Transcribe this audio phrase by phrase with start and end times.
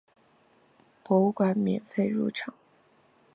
[1.03, 2.55] 博物馆免费入场。